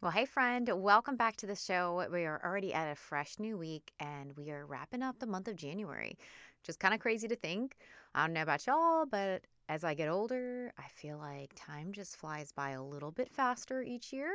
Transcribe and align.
Well, 0.00 0.12
hey, 0.12 0.26
friend, 0.26 0.70
welcome 0.76 1.16
back 1.16 1.34
to 1.38 1.46
the 1.46 1.56
show. 1.56 2.06
We 2.12 2.24
are 2.24 2.40
already 2.44 2.72
at 2.72 2.92
a 2.92 2.94
fresh 2.94 3.40
new 3.40 3.58
week 3.58 3.90
and 3.98 4.32
we 4.36 4.52
are 4.52 4.64
wrapping 4.64 5.02
up 5.02 5.18
the 5.18 5.26
month 5.26 5.48
of 5.48 5.56
January, 5.56 6.16
which 6.60 6.68
is 6.68 6.76
kind 6.76 6.94
of 6.94 7.00
crazy 7.00 7.26
to 7.26 7.34
think. 7.34 7.76
I 8.14 8.24
don't 8.24 8.32
know 8.32 8.42
about 8.42 8.64
y'all, 8.64 9.06
but 9.06 9.42
as 9.68 9.82
I 9.82 9.94
get 9.94 10.08
older, 10.08 10.72
I 10.78 10.84
feel 10.94 11.18
like 11.18 11.50
time 11.56 11.90
just 11.90 12.16
flies 12.16 12.52
by 12.52 12.70
a 12.70 12.82
little 12.82 13.10
bit 13.10 13.28
faster 13.28 13.82
each 13.82 14.12
year. 14.12 14.30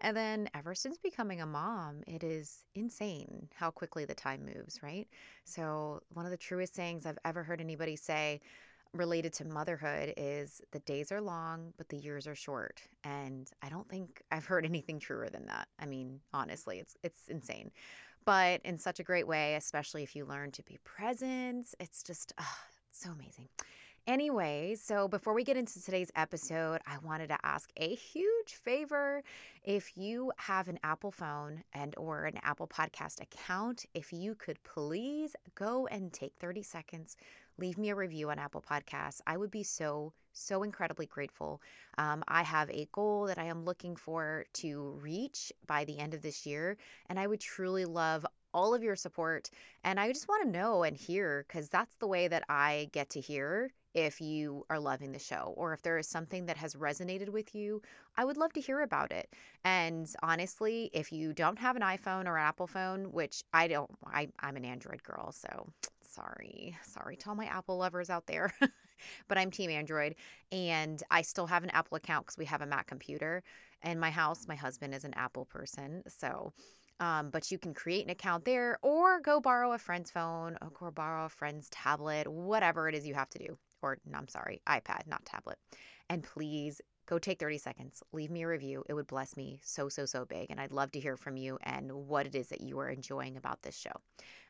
And 0.00 0.16
then 0.16 0.48
ever 0.52 0.74
since 0.74 0.98
becoming 0.98 1.40
a 1.40 1.46
mom, 1.46 2.02
it 2.08 2.24
is 2.24 2.64
insane 2.74 3.48
how 3.54 3.70
quickly 3.70 4.04
the 4.04 4.16
time 4.16 4.44
moves, 4.44 4.82
right? 4.82 5.06
So, 5.44 6.02
one 6.12 6.24
of 6.24 6.32
the 6.32 6.36
truest 6.36 6.74
sayings 6.74 7.06
I've 7.06 7.18
ever 7.24 7.44
heard 7.44 7.60
anybody 7.60 7.94
say, 7.94 8.40
related 8.94 9.32
to 9.34 9.44
motherhood 9.44 10.14
is 10.16 10.62
the 10.70 10.78
days 10.80 11.12
are 11.12 11.20
long, 11.20 11.72
but 11.76 11.88
the 11.88 11.96
years 11.96 12.26
are 12.26 12.34
short. 12.34 12.80
And 13.02 13.50
I 13.62 13.68
don't 13.68 13.88
think 13.88 14.22
I've 14.32 14.46
heard 14.46 14.64
anything 14.64 14.98
truer 14.98 15.28
than 15.28 15.46
that. 15.46 15.68
I 15.78 15.86
mean, 15.86 16.20
honestly, 16.32 16.78
it's 16.78 16.96
it's 17.02 17.28
insane. 17.28 17.70
But 18.24 18.62
in 18.64 18.78
such 18.78 19.00
a 19.00 19.02
great 19.02 19.26
way, 19.26 19.54
especially 19.56 20.02
if 20.02 20.16
you 20.16 20.24
learn 20.24 20.50
to 20.52 20.62
be 20.62 20.78
present. 20.84 21.74
It's 21.78 22.02
just 22.02 22.32
oh, 22.38 22.56
so 22.90 23.10
amazing. 23.10 23.48
Anyway, 24.06 24.76
so 24.78 25.08
before 25.08 25.32
we 25.32 25.42
get 25.42 25.56
into 25.56 25.82
today's 25.82 26.10
episode, 26.14 26.78
I 26.86 26.98
wanted 27.02 27.28
to 27.28 27.38
ask 27.42 27.70
a 27.78 27.94
huge 27.94 28.52
favor. 28.52 29.22
If 29.62 29.96
you 29.96 30.30
have 30.36 30.68
an 30.68 30.78
Apple 30.84 31.10
phone 31.10 31.64
and 31.72 31.94
or 31.96 32.24
an 32.26 32.38
Apple 32.42 32.68
Podcast 32.68 33.22
account, 33.22 33.86
if 33.94 34.12
you 34.12 34.34
could 34.34 34.62
please 34.62 35.34
go 35.54 35.86
and 35.86 36.12
take 36.12 36.34
30 36.38 36.62
seconds, 36.62 37.16
leave 37.58 37.78
me 37.78 37.90
a 37.90 37.94
review 37.94 38.30
on 38.30 38.38
Apple 38.38 38.62
Podcasts. 38.68 39.20
I 39.26 39.36
would 39.36 39.50
be 39.50 39.62
so 39.62 40.12
so 40.36 40.64
incredibly 40.64 41.06
grateful. 41.06 41.62
Um, 41.96 42.24
I 42.26 42.42
have 42.42 42.68
a 42.70 42.88
goal 42.92 43.26
that 43.26 43.38
I 43.38 43.44
am 43.44 43.64
looking 43.64 43.94
for 43.94 44.44
to 44.54 44.98
reach 45.00 45.52
by 45.66 45.84
the 45.84 45.98
end 45.98 46.12
of 46.12 46.22
this 46.22 46.44
year, 46.44 46.76
and 47.08 47.18
I 47.18 47.26
would 47.28 47.40
truly 47.40 47.84
love 47.84 48.26
all 48.52 48.74
of 48.74 48.82
your 48.82 48.96
support. 48.96 49.50
And 49.82 49.98
I 49.98 50.12
just 50.12 50.28
want 50.28 50.44
to 50.44 50.50
know 50.50 50.82
and 50.82 50.96
hear 50.96 51.44
because 51.46 51.68
that's 51.68 51.96
the 51.96 52.06
way 52.06 52.28
that 52.28 52.44
I 52.48 52.88
get 52.92 53.10
to 53.10 53.20
hear 53.20 53.70
if 53.94 54.20
you 54.20 54.64
are 54.70 54.78
loving 54.78 55.12
the 55.12 55.18
show 55.18 55.54
or 55.56 55.72
if 55.72 55.82
there 55.82 55.98
is 55.98 56.08
something 56.08 56.46
that 56.46 56.56
has 56.56 56.74
resonated 56.74 57.28
with 57.28 57.54
you, 57.54 57.80
I 58.16 58.24
would 58.24 58.36
love 58.36 58.52
to 58.54 58.60
hear 58.60 58.80
about 58.80 59.12
it. 59.12 59.32
And 59.64 60.12
honestly, 60.22 60.90
if 60.92 61.12
you 61.12 61.32
don't 61.32 61.58
have 61.58 61.76
an 61.76 61.82
iPhone 61.82 62.26
or 62.26 62.36
an 62.36 62.44
Apple 62.44 62.66
phone, 62.66 63.12
which 63.12 63.44
I 63.52 63.68
don't, 63.68 63.90
I, 64.04 64.28
I'm 64.40 64.56
an 64.56 64.64
Android 64.64 65.02
girl, 65.04 65.30
so 65.30 65.68
sorry, 66.14 66.76
sorry 66.82 67.16
to 67.16 67.28
all 67.28 67.34
my 67.34 67.46
Apple 67.46 67.76
lovers 67.76 68.10
out 68.10 68.26
there. 68.26 68.52
but 69.28 69.38
I'm 69.38 69.50
Team 69.50 69.70
Android 69.70 70.14
and 70.52 71.02
I 71.10 71.22
still 71.22 71.46
have 71.46 71.64
an 71.64 71.70
Apple 71.70 71.96
account 71.96 72.26
because 72.26 72.38
we 72.38 72.44
have 72.46 72.62
a 72.62 72.66
Mac 72.66 72.86
computer. 72.86 73.42
In 73.82 73.98
my 73.98 74.10
house, 74.10 74.46
my 74.48 74.54
husband 74.54 74.94
is 74.94 75.04
an 75.04 75.14
Apple 75.14 75.44
person. 75.44 76.02
So, 76.08 76.52
um, 77.00 77.30
but 77.30 77.50
you 77.50 77.58
can 77.58 77.74
create 77.74 78.04
an 78.04 78.10
account 78.10 78.44
there 78.44 78.78
or 78.82 79.20
go 79.20 79.40
borrow 79.40 79.72
a 79.72 79.78
friend's 79.78 80.10
phone 80.10 80.56
or 80.80 80.90
borrow 80.90 81.26
a 81.26 81.28
friend's 81.28 81.68
tablet, 81.70 82.28
whatever 82.28 82.88
it 82.88 82.94
is 82.94 83.06
you 83.06 83.14
have 83.14 83.30
to 83.30 83.38
do 83.38 83.58
or 83.84 83.98
no, 84.06 84.18
I'm 84.18 84.28
sorry, 84.28 84.60
iPad, 84.66 85.06
not 85.06 85.24
tablet. 85.24 85.58
And 86.08 86.22
please 86.22 86.80
go 87.06 87.18
take 87.18 87.38
30 87.38 87.58
seconds, 87.58 88.02
leave 88.12 88.30
me 88.30 88.42
a 88.42 88.48
review. 88.48 88.84
It 88.88 88.94
would 88.94 89.06
bless 89.06 89.36
me 89.36 89.60
so, 89.62 89.88
so, 89.88 90.06
so 90.06 90.24
big. 90.24 90.50
And 90.50 90.60
I'd 90.60 90.72
love 90.72 90.92
to 90.92 91.00
hear 91.00 91.16
from 91.16 91.36
you 91.36 91.58
and 91.62 91.92
what 91.92 92.26
it 92.26 92.34
is 92.34 92.48
that 92.48 92.60
you 92.60 92.78
are 92.78 92.88
enjoying 92.88 93.36
about 93.36 93.62
this 93.62 93.76
show. 93.76 93.92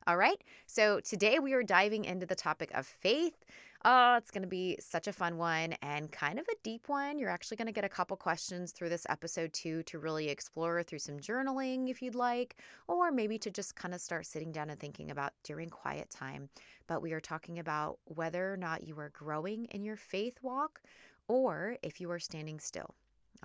All 0.06 0.16
right. 0.16 0.42
So 0.66 1.00
today 1.00 1.38
we 1.38 1.54
are 1.54 1.62
diving 1.62 2.04
into 2.04 2.26
the 2.26 2.34
topic 2.34 2.70
of 2.74 2.86
faith. 2.86 3.44
Oh, 3.86 4.16
it's 4.16 4.30
going 4.30 4.42
to 4.42 4.48
be 4.48 4.76
such 4.80 5.08
a 5.08 5.12
fun 5.12 5.36
one 5.36 5.74
and 5.82 6.10
kind 6.10 6.38
of 6.38 6.46
a 6.48 6.56
deep 6.62 6.88
one. 6.88 7.18
You're 7.18 7.30
actually 7.30 7.58
going 7.58 7.66
to 7.66 7.72
get 7.72 7.84
a 7.84 7.88
couple 7.88 8.16
questions 8.16 8.72
through 8.72 8.88
this 8.88 9.06
episode 9.10 9.52
too 9.52 9.82
to 9.84 9.98
really 9.98 10.28
explore 10.28 10.82
through 10.82 11.00
some 11.00 11.18
journaling 11.18 11.90
if 11.90 12.00
you'd 12.00 12.14
like, 12.14 12.56
or 12.88 13.12
maybe 13.12 13.38
to 13.38 13.50
just 13.50 13.76
kind 13.76 13.94
of 13.94 14.00
start 14.00 14.24
sitting 14.24 14.52
down 14.52 14.70
and 14.70 14.80
thinking 14.80 15.10
about 15.10 15.32
during 15.42 15.68
quiet 15.68 16.08
time. 16.08 16.48
But 16.86 17.02
we 17.02 17.12
are 17.12 17.20
talking 17.20 17.58
about 17.58 17.98
whether 18.06 18.52
or 18.52 18.56
not 18.56 18.84
you 18.84 18.98
are 18.98 19.10
growing 19.10 19.66
in 19.66 19.84
your 19.84 19.96
faith 19.96 20.38
walk 20.42 20.80
or 21.28 21.76
if 21.82 22.00
you 22.00 22.10
are 22.10 22.18
standing 22.18 22.60
still. 22.60 22.94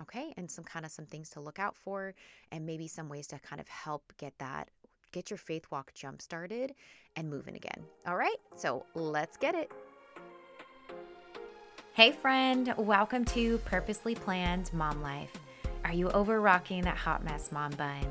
Okay, 0.00 0.32
and 0.36 0.50
some 0.50 0.64
kind 0.64 0.86
of 0.86 0.92
some 0.92 1.04
things 1.04 1.28
to 1.30 1.40
look 1.40 1.58
out 1.58 1.76
for, 1.76 2.14
and 2.52 2.64
maybe 2.64 2.88
some 2.88 3.08
ways 3.08 3.26
to 3.28 3.38
kind 3.38 3.60
of 3.60 3.68
help 3.68 4.12
get 4.16 4.32
that 4.38 4.70
get 5.12 5.30
your 5.30 5.38
faith 5.38 5.66
walk 5.70 5.92
jump 5.94 6.22
started 6.22 6.74
and 7.16 7.28
moving 7.28 7.56
again. 7.56 7.84
All 8.06 8.16
right, 8.16 8.36
so 8.56 8.84
let's 8.94 9.36
get 9.36 9.54
it. 9.54 9.70
Hey, 11.94 12.12
friend, 12.12 12.72
welcome 12.78 13.24
to 13.26 13.58
Purposely 13.58 14.14
Planned 14.14 14.72
Mom 14.72 15.02
Life. 15.02 15.32
Are 15.84 15.92
you 15.92 16.08
over 16.10 16.40
rocking 16.40 16.82
that 16.82 16.96
hot 16.96 17.24
mess 17.24 17.50
mom 17.50 17.72
bun? 17.72 18.04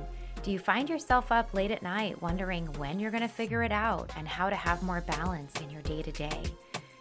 Do 0.43 0.51
you 0.51 0.59
find 0.59 0.89
yourself 0.89 1.31
up 1.31 1.53
late 1.53 1.71
at 1.71 1.83
night 1.83 2.21
wondering 2.21 2.65
when 2.73 2.99
you're 2.99 3.11
going 3.11 3.21
to 3.21 3.27
figure 3.27 3.63
it 3.63 3.71
out 3.71 4.11
and 4.17 4.27
how 4.27 4.49
to 4.49 4.55
have 4.55 4.83
more 4.83 5.01
balance 5.01 5.59
in 5.61 5.69
your 5.69 5.81
day 5.81 6.01
to 6.01 6.11
day? 6.11 6.43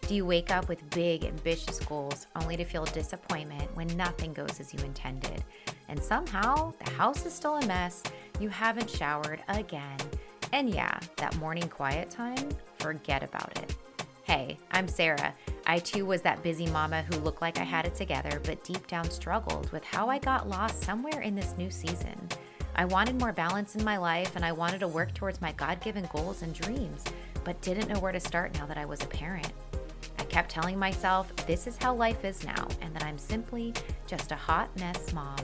Do 0.08 0.14
you 0.14 0.24
wake 0.24 0.50
up 0.50 0.70
with 0.70 0.88
big, 0.88 1.26
ambitious 1.26 1.80
goals 1.80 2.28
only 2.34 2.56
to 2.56 2.64
feel 2.64 2.86
disappointment 2.86 3.69
when 3.76 3.88
nothing 3.88 4.32
goes 4.32 4.58
as 4.58 4.72
you 4.72 4.80
intended? 4.82 5.44
And 5.91 6.02
somehow 6.02 6.72
the 6.82 6.91
house 6.92 7.26
is 7.26 7.34
still 7.34 7.56
a 7.56 7.66
mess, 7.66 8.02
you 8.41 8.48
haven't 8.48 8.88
showered 8.88 9.42
again. 9.48 9.98
And 10.54 10.70
yeah, 10.70 10.98
that 11.18 11.36
morning 11.36 11.68
quiet 11.68 12.08
time, 12.08 12.48
forget 12.78 13.22
about 13.22 13.58
it. 13.58 13.76
Hey, 14.22 14.56
I'm 14.70 14.88
Sara. 14.88 15.34
I 15.66 15.78
too 15.78 16.06
was 16.06 16.22
that 16.22 16.42
busy 16.42 16.68
mama 16.68 17.02
who 17.02 17.18
looked 17.18 17.42
like 17.42 17.58
I 17.58 17.64
had 17.64 17.84
it 17.84 17.94
together, 17.94 18.41
but 18.44 18.64
deep 18.64 18.86
down 18.86 19.10
struggled 19.10 19.70
with 19.72 19.84
how 19.84 20.08
I 20.08 20.18
got 20.20 20.48
lost 20.48 20.84
somewhere 20.84 21.20
in 21.20 21.34
this 21.34 21.54
new 21.58 21.70
season. 21.70 22.18
I 22.74 22.86
wanted 22.86 23.20
more 23.20 23.32
balance 23.34 23.76
in 23.76 23.84
my 23.84 23.98
life 23.98 24.36
and 24.36 24.44
I 24.44 24.52
wanted 24.52 24.80
to 24.80 24.88
work 24.88 25.12
towards 25.12 25.42
my 25.42 25.52
God 25.52 25.82
given 25.82 26.08
goals 26.14 26.41
and 26.41 26.54
dreams, 26.54 27.04
but 27.44 27.60
didn't 27.60 27.88
know 27.88 28.00
where 28.00 28.12
to 28.12 28.20
start 28.20 28.54
now 28.54 28.64
that 28.64 28.78
I 28.78 28.86
was 28.86 29.02
a 29.02 29.06
parent 29.06 29.52
kept 30.28 30.50
telling 30.50 30.78
myself 30.78 31.34
this 31.47 31.66
is 31.66 31.77
how 31.77 31.94
life 31.94 32.25
is 32.25 32.44
now 32.44 32.69
and 32.81 32.94
that 32.94 33.05
I'm 33.05 33.19
simply 33.19 33.75
just 34.06 34.33
a 34.33 34.37
hot 34.37 34.69
mess 34.78 35.12
mom. 35.12 35.39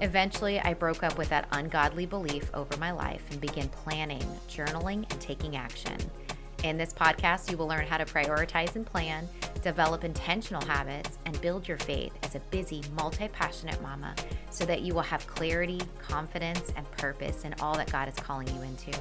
Eventually, 0.00 0.60
I 0.60 0.74
broke 0.74 1.02
up 1.02 1.16
with 1.16 1.30
that 1.30 1.48
ungodly 1.52 2.04
belief 2.04 2.50
over 2.54 2.76
my 2.76 2.90
life 2.90 3.22
and 3.30 3.40
began 3.40 3.68
planning, 3.68 4.24
journaling, 4.48 5.10
and 5.10 5.20
taking 5.20 5.56
action. 5.56 5.96
In 6.64 6.76
this 6.76 6.92
podcast, 6.92 7.50
you 7.50 7.56
will 7.56 7.66
learn 7.66 7.86
how 7.86 7.96
to 7.96 8.04
prioritize 8.04 8.76
and 8.76 8.84
plan, 8.84 9.28
develop 9.62 10.04
intentional 10.04 10.64
habits, 10.64 11.18
and 11.24 11.40
build 11.40 11.66
your 11.66 11.78
faith 11.78 12.12
as 12.22 12.34
a 12.34 12.40
busy, 12.50 12.82
multi 12.94 13.28
passionate 13.28 13.80
mama 13.82 14.14
so 14.50 14.64
that 14.66 14.82
you 14.82 14.94
will 14.94 15.02
have 15.02 15.26
clarity, 15.26 15.80
confidence, 15.98 16.72
and 16.76 16.90
purpose 16.92 17.44
in 17.44 17.54
all 17.60 17.76
that 17.76 17.90
God 17.92 18.08
is 18.08 18.14
calling 18.16 18.48
you 18.48 18.62
into. 18.62 18.92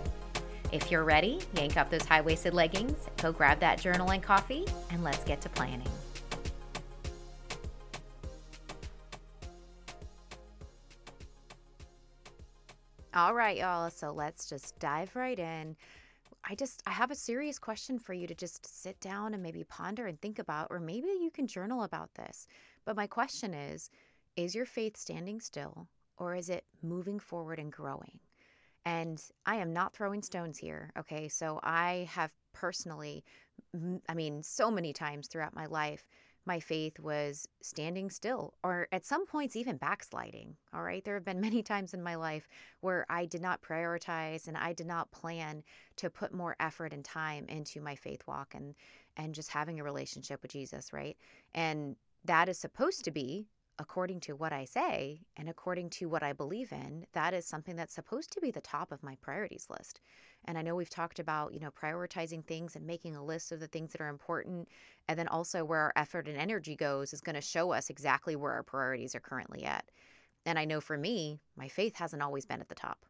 If 0.72 0.92
you're 0.92 1.04
ready, 1.04 1.40
yank 1.56 1.78
up 1.78 1.90
those 1.90 2.06
high 2.06 2.22
waisted 2.22 2.54
leggings, 2.54 3.08
go 3.22 3.32
grab 3.32 3.60
that 3.60 3.80
journal 3.80 4.12
and 4.12 4.22
coffee, 4.22 4.66
and 4.92 5.04
let's 5.04 5.24
get 5.24 5.42
to 5.42 5.50
planning. 5.50 5.88
All 13.14 13.34
right, 13.34 13.56
y'all. 13.56 13.90
So 13.92 14.12
let's 14.12 14.50
just 14.50 14.78
dive 14.80 15.16
right 15.16 15.40
in. 15.40 15.78
I 16.44 16.54
just 16.54 16.84
I 16.86 16.92
have 16.92 17.12
a 17.12 17.16
serious 17.16 17.58
question 17.58 17.98
for 17.98 18.14
you 18.14 18.28
to 18.28 18.36
just 18.36 18.66
sit 18.66 19.00
down 19.00 19.34
and 19.34 19.42
maybe 19.42 19.64
ponder 19.64 20.06
and 20.06 20.20
think 20.20 20.38
about 20.38 20.68
or 20.70 20.80
maybe 20.80 21.08
you 21.08 21.32
can 21.34 21.48
journal 21.48 21.84
about 21.84 22.14
this. 22.16 22.46
But 22.84 22.98
my 22.98 23.08
question 23.08 23.54
is, 23.54 23.90
is 24.36 24.54
your 24.54 24.66
faith 24.66 24.98
standing 24.98 25.40
still 25.40 25.88
or 26.18 26.36
is 26.36 26.50
it 26.50 26.66
moving 26.84 27.20
forward 27.20 27.58
and 27.58 27.72
growing? 27.72 28.20
And 28.86 29.22
I 29.46 29.56
am 29.56 29.74
not 29.74 29.94
throwing 29.94 30.22
stones 30.22 30.58
here. 30.58 30.92
Okay. 30.98 31.28
So 31.28 31.60
I 31.64 32.08
have 32.12 32.34
personally, 32.54 33.24
I 34.08 34.14
mean, 34.14 34.44
so 34.44 34.70
many 34.70 34.94
times 34.94 35.28
throughout 35.28 35.56
my 35.56 35.66
life, 35.66 36.08
my 36.46 36.60
faith 36.60 37.00
was 37.00 37.48
standing 37.62 38.12
still 38.12 38.54
or 38.64 38.88
at 38.92 39.04
some 39.04 39.26
points 39.26 39.56
even 39.56 39.78
backsliding. 39.78 40.56
All 40.74 40.84
right. 40.84 41.04
There 41.04 41.16
have 41.16 41.26
been 41.26 41.42
many 41.50 41.64
times 41.64 41.94
in 41.94 42.04
my 42.04 42.16
life 42.16 42.48
where 42.82 43.06
I 43.10 43.26
did 43.26 43.42
not 43.42 43.64
prioritize 43.64 44.48
and 44.48 44.56
I 44.56 44.74
did 44.74 44.88
not 44.88 45.12
plan 45.12 45.64
to 45.98 46.10
put 46.10 46.34
more 46.34 46.56
effort 46.60 46.94
and 46.94 47.04
time 47.04 47.46
into 47.48 47.82
my 47.82 47.96
faith 47.96 48.22
walk 48.28 48.54
and 48.54 48.76
and 49.18 49.34
just 49.34 49.50
having 49.52 49.80
a 49.80 49.84
relationship 49.84 50.42
with 50.42 50.52
Jesus, 50.52 50.92
right? 50.92 51.16
And 51.54 51.96
that 52.26 52.50
is 52.50 52.58
supposed 52.60 53.06
to 53.06 53.12
be 53.12 53.48
according 53.78 54.22
to 54.22 54.36
what 54.36 54.54
I 54.54 54.66
say 54.66 55.22
and 55.36 55.50
according 55.50 55.90
to 55.92 56.06
what 56.08 56.24
I 56.24 56.34
believe 56.34 56.72
in, 56.72 57.06
that 57.14 57.34
is 57.34 57.46
something 57.46 57.76
that's 57.76 57.94
supposed 57.94 58.32
to 58.32 58.42
be 58.42 58.52
the 58.52 58.62
top 58.62 58.92
of 58.92 59.04
my 59.04 59.16
priorities 59.22 59.68
list. 59.70 60.00
And 60.46 60.58
I 60.58 60.62
know 60.62 60.76
we've 60.76 60.90
talked 60.90 61.20
about, 61.20 61.54
you 61.54 61.60
know, 61.60 61.72
prioritizing 61.72 62.46
things 62.46 62.76
and 62.76 62.86
making 62.86 63.16
a 63.16 63.24
list 63.24 63.52
of 63.52 63.60
the 63.60 63.68
things 63.68 63.92
that 63.92 64.02
are 64.02 64.08
important. 64.08 64.70
And 65.10 65.20
then 65.20 65.28
also 65.28 65.66
where 65.66 65.80
our 65.80 65.94
effort 65.96 66.28
and 66.28 66.38
energy 66.38 66.76
goes 66.76 67.14
is 67.14 67.22
going 67.22 67.36
to 67.36 67.42
show 67.42 67.72
us 67.72 67.90
exactly 67.90 68.36
where 68.36 68.54
our 68.54 68.64
priorities 68.64 69.16
are 69.16 69.20
currently 69.20 69.66
at. 69.66 69.86
And 70.46 70.58
I 70.58 70.66
know 70.66 70.80
for 70.80 70.98
me, 70.98 71.40
my 71.58 71.68
faith 71.68 71.96
hasn't 71.96 72.22
always 72.22 72.46
been 72.46 72.62
at 72.62 72.70
the 72.70 72.76
top. 72.76 73.06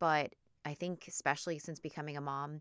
But 0.00 0.34
I 0.64 0.74
think, 0.74 1.06
especially 1.08 1.58
since 1.58 1.80
becoming 1.80 2.16
a 2.16 2.20
mom 2.20 2.60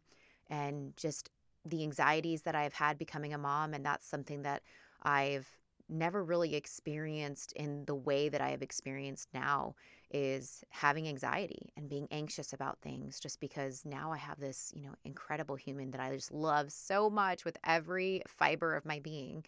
and 0.49 0.95
just 0.95 1.29
the 1.65 1.83
anxieties 1.83 2.43
that 2.43 2.55
I've 2.55 2.73
had 2.73 2.97
becoming 2.97 3.33
a 3.33 3.37
mom, 3.37 3.73
and 3.73 3.85
that's 3.85 4.07
something 4.07 4.43
that 4.43 4.61
I've 5.01 5.47
never 5.89 6.23
really 6.23 6.55
experienced 6.55 7.51
in 7.53 7.85
the 7.85 7.95
way 7.95 8.29
that 8.29 8.41
I 8.41 8.49
have 8.49 8.61
experienced 8.61 9.29
now 9.33 9.75
is 10.11 10.63
having 10.69 11.07
anxiety 11.07 11.71
and 11.75 11.89
being 11.89 12.07
anxious 12.11 12.53
about 12.53 12.79
things 12.81 13.19
just 13.19 13.39
because 13.39 13.83
now 13.85 14.11
I 14.11 14.17
have 14.17 14.39
this, 14.39 14.71
you 14.75 14.83
know, 14.83 14.93
incredible 15.03 15.55
human 15.55 15.91
that 15.91 16.01
I 16.01 16.15
just 16.15 16.31
love 16.31 16.71
so 16.71 17.09
much 17.09 17.45
with 17.45 17.57
every 17.63 18.21
fiber 18.27 18.75
of 18.75 18.85
my 18.85 18.99
being. 18.99 19.43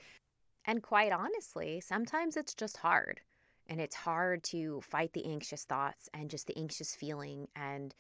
And 0.66 0.82
quite 0.82 1.12
honestly, 1.12 1.80
sometimes 1.80 2.36
it's 2.36 2.56
just 2.56 2.78
hard. 2.78 3.22
And 3.68 3.80
it's 3.82 3.96
hard 3.96 4.44
to 4.46 4.82
fight 4.82 5.14
the 5.14 5.26
anxious 5.26 5.64
thoughts 5.64 6.10
and 6.14 6.30
just 6.30 6.48
the 6.48 6.58
anxious 6.58 6.96
feeling 6.96 7.48
and 7.56 7.96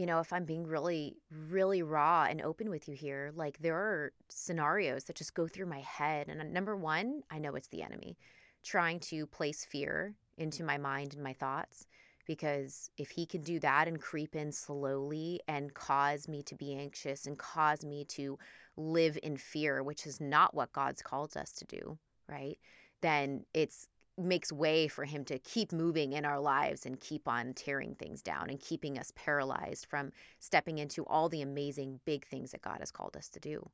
you 0.00 0.06
know, 0.06 0.20
if 0.20 0.32
I'm 0.32 0.46
being 0.46 0.66
really, 0.66 1.18
really 1.50 1.82
raw 1.82 2.24
and 2.24 2.40
open 2.40 2.70
with 2.70 2.88
you 2.88 2.94
here, 2.94 3.32
like 3.34 3.58
there 3.58 3.76
are 3.76 4.12
scenarios 4.30 5.04
that 5.04 5.16
just 5.16 5.34
go 5.34 5.46
through 5.46 5.66
my 5.66 5.80
head. 5.80 6.28
And 6.28 6.40
uh, 6.40 6.44
number 6.44 6.74
one, 6.74 7.20
I 7.30 7.38
know 7.38 7.54
it's 7.54 7.68
the 7.68 7.82
enemy 7.82 8.16
trying 8.64 8.98
to 9.00 9.26
place 9.26 9.62
fear 9.62 10.14
into 10.38 10.64
my 10.64 10.78
mind 10.78 11.12
and 11.12 11.22
my 11.22 11.34
thoughts. 11.34 11.86
Because 12.26 12.90
if 12.96 13.10
he 13.10 13.26
can 13.26 13.42
do 13.42 13.60
that 13.60 13.88
and 13.88 14.00
creep 14.00 14.34
in 14.34 14.52
slowly 14.52 15.40
and 15.48 15.74
cause 15.74 16.28
me 16.28 16.42
to 16.44 16.54
be 16.54 16.74
anxious 16.74 17.26
and 17.26 17.38
cause 17.38 17.84
me 17.84 18.06
to 18.06 18.38
live 18.78 19.18
in 19.22 19.36
fear, 19.36 19.82
which 19.82 20.06
is 20.06 20.18
not 20.18 20.54
what 20.54 20.72
God's 20.72 21.02
called 21.02 21.36
us 21.36 21.52
to 21.52 21.66
do, 21.66 21.98
right? 22.26 22.56
Then 23.02 23.44
it's 23.52 23.86
makes 24.20 24.52
way 24.52 24.88
for 24.88 25.04
him 25.04 25.24
to 25.26 25.38
keep 25.38 25.72
moving 25.72 26.12
in 26.12 26.24
our 26.24 26.40
lives 26.40 26.86
and 26.86 27.00
keep 27.00 27.26
on 27.28 27.52
tearing 27.54 27.94
things 27.94 28.22
down 28.22 28.50
and 28.50 28.60
keeping 28.60 28.98
us 28.98 29.12
paralyzed 29.16 29.86
from 29.86 30.12
stepping 30.38 30.78
into 30.78 31.04
all 31.06 31.28
the 31.28 31.42
amazing 31.42 32.00
big 32.04 32.26
things 32.26 32.52
that 32.52 32.62
God 32.62 32.78
has 32.80 32.90
called 32.90 33.16
us 33.16 33.28
to 33.30 33.40
do. 33.40 33.68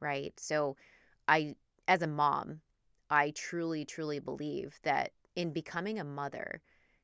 Right. 0.00 0.32
So, 0.38 0.76
I, 1.28 1.54
as 1.86 2.02
a 2.02 2.06
mom, 2.06 2.60
I 3.10 3.30
truly, 3.36 3.84
truly 3.84 4.18
believe 4.18 4.78
that 4.82 5.12
in 5.36 5.52
becoming 5.52 5.98
a 5.98 6.04
mother, 6.04 6.60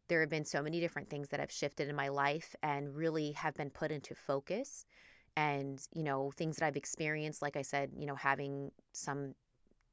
there 0.09 0.21
have 0.21 0.31
been 0.31 0.45
so 0.45 0.63
many 0.63 0.81
different 0.81 1.11
things 1.11 1.29
that 1.29 1.41
have 1.41 1.53
shifted 1.53 1.89
in 1.89 1.95
my 1.95 2.09
life 2.09 2.57
and 2.63 2.97
really 2.97 3.33
have 3.33 3.55
been 3.55 3.71
put 3.71 3.91
into 3.93 4.15
focus. 4.15 4.85
And, 5.37 5.81
you 5.95 6.03
know, 6.03 6.33
things 6.37 6.57
that 6.57 6.67
I've 6.67 6.77
experienced, 6.77 7.43
like 7.43 7.57
I 7.57 7.63
said, 7.63 7.91
you 7.97 8.07
know, 8.07 8.17
having 8.17 8.73
some 8.93 9.35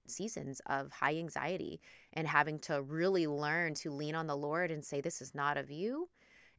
seasons 0.08 0.62
of 0.68 0.92
high 0.92 1.16
anxiety 1.16 1.82
and 2.14 2.28
having 2.28 2.60
to 2.60 2.82
really 2.82 3.28
learn 3.28 3.74
to 3.76 3.92
lean 3.92 4.16
on 4.16 4.28
the 4.28 4.38
Lord 4.38 4.72
and 4.72 4.84
say, 4.84 5.02
This 5.02 5.22
is 5.22 5.36
not 5.36 5.58
of 5.58 5.72
you. 5.72 6.10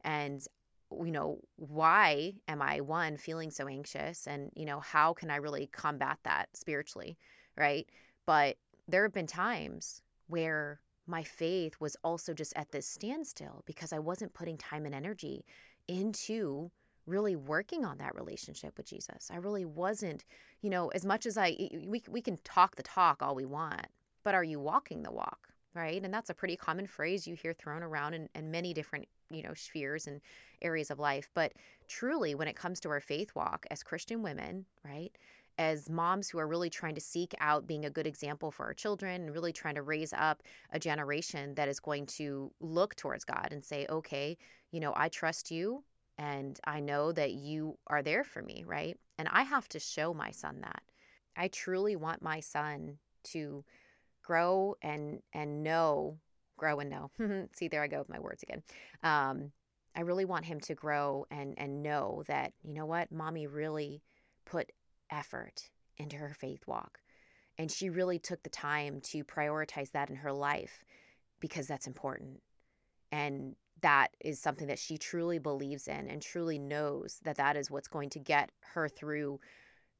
And, 0.03 0.45
you 0.91 1.11
know, 1.11 1.39
why 1.55 2.33
am 2.47 2.61
I, 2.61 2.81
one, 2.81 3.17
feeling 3.17 3.51
so 3.51 3.67
anxious? 3.67 4.27
And, 4.27 4.51
you 4.55 4.65
know, 4.65 4.79
how 4.79 5.13
can 5.13 5.29
I 5.29 5.37
really 5.37 5.67
combat 5.67 6.19
that 6.23 6.49
spiritually? 6.53 7.17
Right. 7.57 7.87
But 8.25 8.57
there 8.87 9.03
have 9.03 9.13
been 9.13 9.27
times 9.27 10.01
where 10.27 10.79
my 11.07 11.23
faith 11.23 11.75
was 11.79 11.95
also 12.03 12.33
just 12.33 12.53
at 12.55 12.71
this 12.71 12.85
standstill 12.85 13.63
because 13.65 13.93
I 13.93 13.99
wasn't 13.99 14.33
putting 14.33 14.57
time 14.57 14.85
and 14.85 14.93
energy 14.93 15.45
into 15.87 16.69
really 17.07 17.35
working 17.35 17.85
on 17.85 17.97
that 17.97 18.15
relationship 18.15 18.77
with 18.77 18.85
Jesus. 18.85 19.29
I 19.31 19.37
really 19.37 19.65
wasn't, 19.65 20.25
you 20.61 20.69
know, 20.69 20.89
as 20.89 21.05
much 21.05 21.25
as 21.25 21.37
I 21.37 21.55
we 21.85 22.03
we 22.09 22.21
can 22.21 22.37
talk 22.43 22.75
the 22.75 22.83
talk 22.83 23.23
all 23.23 23.33
we 23.33 23.45
want, 23.45 23.87
but 24.23 24.35
are 24.35 24.43
you 24.43 24.59
walking 24.59 25.01
the 25.01 25.11
walk, 25.11 25.47
right? 25.73 26.03
And 26.03 26.13
that's 26.13 26.29
a 26.29 26.35
pretty 26.35 26.57
common 26.57 26.85
phrase 26.85 27.25
you 27.25 27.35
hear 27.35 27.53
thrown 27.53 27.81
around 27.81 28.13
in, 28.13 28.29
in 28.35 28.51
many 28.51 28.73
different, 28.73 29.07
you 29.31 29.41
know, 29.41 29.53
spheres 29.53 30.07
and 30.07 30.21
areas 30.61 30.91
of 30.91 30.99
life. 30.99 31.29
But 31.33 31.53
truly, 31.87 32.35
when 32.35 32.47
it 32.47 32.55
comes 32.55 32.79
to 32.81 32.89
our 32.89 32.99
faith 32.99 33.33
walk 33.35 33.65
as 33.71 33.83
Christian 33.83 34.21
women, 34.21 34.65
right? 34.83 35.11
As 35.59 35.89
moms 35.89 36.29
who 36.29 36.37
are 36.37 36.47
really 36.47 36.69
trying 36.69 36.93
to 36.95 37.01
seek 37.01 37.33
out 37.39 37.65
being 37.65 37.85
a 37.85 37.89
good 37.89 38.05
example 38.05 38.51
for 38.51 38.65
our 38.65 38.75
children 38.75 39.21
and 39.21 39.33
really 39.33 39.51
trying 39.51 39.73
to 39.73 39.81
raise 39.81 40.13
up 40.13 40.43
a 40.71 40.77
generation 40.77 41.55
that 41.55 41.67
is 41.67 41.79
going 41.79 42.05
to 42.05 42.51
look 42.59 42.95
towards 42.95 43.23
God 43.23 43.47
and 43.49 43.63
say, 43.63 43.87
okay, 43.89 44.37
you 44.71 44.79
know, 44.79 44.93
I 44.95 45.09
trust 45.09 45.49
you 45.49 45.83
and 46.17 46.59
I 46.63 46.79
know 46.79 47.11
that 47.11 47.33
you 47.33 47.77
are 47.87 48.01
there 48.01 48.23
for 48.23 48.41
me, 48.41 48.63
right? 48.65 48.97
And 49.17 49.27
I 49.31 49.43
have 49.43 49.69
to 49.69 49.79
show 49.79 50.13
my 50.13 50.31
son 50.31 50.61
that. 50.61 50.81
I 51.35 51.47
truly 51.49 51.95
want 51.95 52.21
my 52.21 52.39
son 52.39 52.97
to 53.25 53.63
grow 54.23 54.75
and 54.81 55.21
and 55.33 55.63
know, 55.63 56.17
grow 56.57 56.79
and 56.79 56.89
know. 56.89 57.11
See, 57.53 57.67
there 57.67 57.83
I 57.83 57.87
go 57.87 57.99
with 57.99 58.09
my 58.09 58.19
words 58.19 58.43
again. 58.43 58.63
Um, 59.03 59.51
I 59.95 60.01
really 60.01 60.25
want 60.25 60.45
him 60.45 60.59
to 60.61 60.75
grow 60.75 61.25
and 61.29 61.53
and 61.57 61.83
know 61.83 62.23
that 62.27 62.53
you 62.63 62.73
know 62.73 62.85
what, 62.85 63.11
mommy 63.11 63.47
really 63.47 64.01
put 64.45 64.71
effort 65.11 65.69
into 65.97 66.17
her 66.17 66.33
faith 66.33 66.65
walk, 66.67 66.99
and 67.57 67.71
she 67.71 67.89
really 67.89 68.17
took 68.19 68.41
the 68.43 68.49
time 68.49 69.01
to 69.01 69.23
prioritize 69.23 69.91
that 69.91 70.09
in 70.09 70.15
her 70.17 70.33
life 70.33 70.83
because 71.39 71.67
that's 71.67 71.87
important. 71.87 72.41
And 73.11 73.55
that 73.81 74.09
is 74.19 74.39
something 74.39 74.67
that 74.67 74.79
she 74.79 74.97
truly 74.97 75.39
believes 75.39 75.87
in 75.87 76.07
and 76.07 76.21
truly 76.21 76.57
knows 76.57 77.19
that 77.23 77.37
that 77.37 77.55
is 77.55 77.69
what's 77.69 77.87
going 77.87 78.09
to 78.11 78.19
get 78.19 78.51
her 78.73 78.89
through 78.89 79.39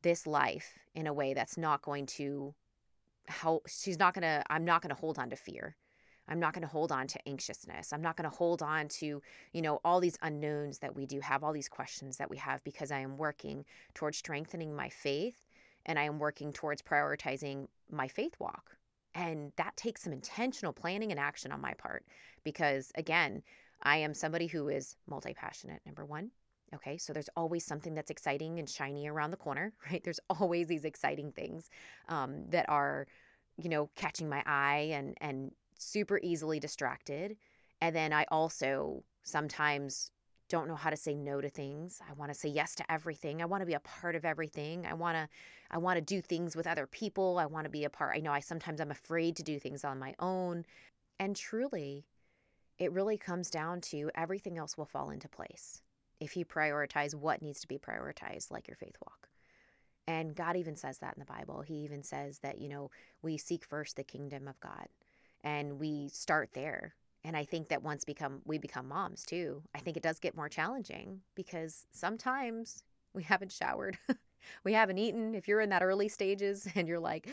this 0.02 0.26
life 0.26 0.80
in 0.96 1.08
a 1.08 1.14
way 1.14 1.34
that's 1.34 1.58
not 1.58 1.82
going 1.82 2.06
to 2.06 2.54
how 3.28 3.62
she's 3.68 4.00
not 4.00 4.14
going 4.14 4.24
to 4.24 4.44
I'm 4.50 4.66
not 4.66 4.82
going 4.82 4.94
to 4.94 5.00
hold 5.00 5.20
on 5.20 5.30
to 5.30 5.36
fear. 5.36 5.76
I'm 6.30 6.40
not 6.40 6.54
going 6.54 6.64
to 6.64 6.68
hold 6.68 6.92
on 6.92 7.08
to 7.08 7.28
anxiousness. 7.28 7.94
I'm 7.94 8.02
not 8.02 8.18
going 8.18 8.30
to 8.30 8.36
hold 8.36 8.62
on 8.62 8.90
to, 8.90 9.22
you 9.54 9.62
know, 9.62 9.80
all 9.86 10.02
these 10.02 10.18
unknowns 10.22 10.80
that 10.80 10.94
we 10.94 11.06
do 11.06 11.22
have, 11.22 11.44
all 11.44 11.54
these 11.54 11.70
questions 11.70 12.18
that 12.18 12.30
we 12.30 12.38
have 12.38 12.64
because 12.64 12.92
I 12.92 13.00
am 13.00 13.18
working 13.18 13.64
towards 13.94 14.18
strengthening 14.18 14.76
my 14.76 14.90
faith 14.90 15.46
and 15.86 15.98
I 15.98 16.04
am 16.04 16.20
working 16.20 16.52
towards 16.52 16.82
prioritizing 16.82 17.68
my 17.90 18.10
faith 18.10 18.36
walk. 18.40 18.76
And 19.16 19.54
that 19.56 19.78
takes 19.78 20.04
some 20.04 20.14
intentional 20.14 20.74
planning 20.74 21.12
and 21.12 21.20
action 21.20 21.52
on 21.52 21.62
my 21.62 21.74
part 21.74 22.06
because 22.44 22.92
again, 22.96 23.42
I 23.84 23.98
am 23.98 24.14
somebody 24.14 24.48
who 24.48 24.70
is 24.70 24.96
multi 25.08 25.34
passionate, 25.34 25.82
number 25.86 26.06
one. 26.06 26.32
Okay, 26.76 26.98
so 26.98 27.14
there's 27.14 27.30
always 27.38 27.64
something 27.64 27.94
that's 27.94 28.12
exciting 28.12 28.60
and 28.60 28.70
shiny 28.70 29.08
around 29.08 29.32
the 29.32 29.38
corner, 29.38 29.74
right? 29.92 30.04
There's 30.04 30.20
always 30.30 30.68
these 30.68 30.86
exciting 30.86 31.32
things 31.32 31.70
um, 32.10 32.50
that 32.50 32.68
are, 32.70 33.08
you 33.58 33.70
know, 33.70 33.90
catching 33.96 34.30
my 34.30 34.44
eye 34.46 34.90
and 34.92 35.16
and 35.22 35.52
super 35.78 36.20
easily 36.22 36.60
distracted. 36.60 37.38
And 37.82 37.96
then 37.96 38.12
I 38.12 38.26
also 38.32 39.04
sometimes 39.24 40.12
don't 40.50 40.68
know 40.68 40.76
how 40.76 40.90
to 40.90 40.98
say 40.98 41.14
no 41.14 41.42
to 41.42 41.50
things. 41.50 42.02
I 42.10 42.14
want 42.14 42.32
to 42.32 42.38
say 42.38 42.50
yes 42.50 42.76
to 42.76 42.92
everything. 42.92 43.42
I 43.42 43.46
want 43.46 43.62
to 43.62 43.66
be 43.66 43.74
a 43.74 43.80
part 43.82 44.16
of 44.16 44.26
everything. 44.26 44.86
I 44.86 44.94
want 44.94 45.16
to 45.16 45.28
I 45.70 45.78
want 45.78 45.98
to 45.98 46.02
do 46.02 46.22
things 46.22 46.56
with 46.56 46.68
other 46.68 46.88
people. 46.88 47.38
I 47.38 47.46
want 47.46 47.66
to 47.66 47.70
be 47.70 47.84
a 47.84 47.90
part. 47.90 48.16
I 48.16 48.20
know 48.20 48.32
I 48.32 48.40
sometimes 48.40 48.80
I'm 48.80 48.92
afraid 48.92 49.36
to 49.38 49.44
do 49.44 49.60
things 49.60 49.84
on 49.84 50.00
my 50.00 50.16
own. 50.20 50.66
And 51.20 51.36
truly, 51.36 52.06
it 52.80 52.92
really 52.92 53.18
comes 53.18 53.50
down 53.50 53.82
to 53.82 54.10
everything 54.16 54.58
else 54.58 54.78
will 54.78 54.86
fall 54.86 55.10
into 55.10 55.28
place 55.28 55.82
if 56.20 56.36
you 56.36 56.46
prioritize 56.46 57.14
what 57.14 57.42
needs 57.42 57.60
to 57.62 57.68
be 57.68 57.78
prioritized, 57.78 58.52
like 58.52 58.68
your 58.68 58.76
faith 58.76 58.96
walk. 59.06 59.30
And 60.08 60.36
God 60.36 60.56
even 60.56 60.76
says 60.76 61.00
that 61.00 61.16
in 61.16 61.20
the 61.20 61.26
Bible. 61.32 61.62
He 61.62 61.76
even 61.76 62.02
says 62.02 62.40
that, 62.40 62.60
you 62.60 62.70
know, 62.70 62.90
we 63.22 63.38
seek 63.38 63.66
first 63.66 63.98
the 63.98 64.04
kingdom 64.04 64.48
of 64.48 64.60
God 64.62 64.88
and 65.44 65.80
we 65.80 66.10
start 66.10 66.50
there. 66.54 66.96
And 67.24 67.36
I 67.36 67.44
think 67.44 67.68
that 67.70 67.84
once 67.84 68.06
become 68.06 68.42
we 68.46 68.58
become 68.58 68.88
moms 68.88 69.26
too, 69.26 69.62
I 69.76 69.80
think 69.80 69.98
it 69.98 70.04
does 70.04 70.20
get 70.20 70.36
more 70.36 70.48
challenging 70.48 71.22
because 71.36 71.86
sometimes 71.92 72.84
we 73.14 73.24
haven't 73.24 73.52
showered. 73.52 73.98
we 74.64 74.74
haven't 74.74 74.98
eaten. 74.98 75.36
If 75.36 75.48
you're 75.48 75.62
in 75.62 75.70
that 75.72 75.84
early 75.84 76.08
stages 76.08 76.68
and 76.76 76.88
you're 76.88 77.00
like, 77.00 77.28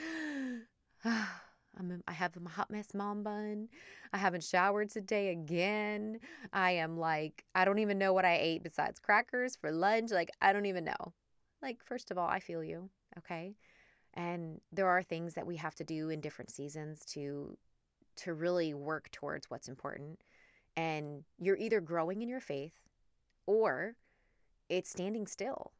ah, 1.04 1.42
I'm 1.78 2.02
I 2.06 2.12
have 2.12 2.32
a 2.36 2.48
hot 2.48 2.70
mess 2.70 2.94
mom 2.94 3.22
bun. 3.22 3.68
I 4.12 4.18
haven't 4.18 4.44
showered 4.44 4.90
today 4.90 5.30
again. 5.30 6.20
I 6.52 6.72
am 6.72 6.96
like, 6.96 7.44
I 7.54 7.64
don't 7.64 7.78
even 7.78 7.98
know 7.98 8.12
what 8.12 8.24
I 8.24 8.36
ate 8.36 8.62
besides 8.62 9.00
crackers 9.00 9.56
for 9.56 9.72
lunch. 9.72 10.10
Like, 10.10 10.30
I 10.40 10.52
don't 10.52 10.66
even 10.66 10.84
know. 10.84 11.12
Like, 11.62 11.78
first 11.84 12.10
of 12.10 12.18
all, 12.18 12.28
I 12.28 12.40
feel 12.40 12.62
you, 12.62 12.90
okay? 13.18 13.56
And 14.14 14.60
there 14.72 14.88
are 14.88 15.02
things 15.02 15.34
that 15.34 15.46
we 15.46 15.56
have 15.56 15.74
to 15.76 15.84
do 15.84 16.10
in 16.10 16.20
different 16.20 16.50
seasons 16.50 17.04
to 17.06 17.56
to 18.16 18.32
really 18.32 18.74
work 18.74 19.10
towards 19.10 19.50
what's 19.50 19.68
important. 19.68 20.20
And 20.76 21.24
you're 21.38 21.56
either 21.56 21.80
growing 21.80 22.22
in 22.22 22.28
your 22.28 22.40
faith 22.40 22.74
or 23.46 23.96
it's 24.68 24.90
standing 24.90 25.26
still. 25.26 25.72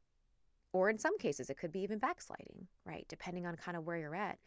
Or 0.73 0.91
in 0.91 0.99
some 0.99 1.17
cases, 1.19 1.51
it 1.51 1.57
could 1.57 1.71
be 1.71 1.83
even 1.83 1.99
backsliding, 2.01 2.67
right? 2.85 3.07
Depending 3.09 3.47
on 3.47 3.55
kind 3.55 3.77
of 3.77 3.87
where 3.87 3.97
you're 3.97 4.17
at. 4.17 4.39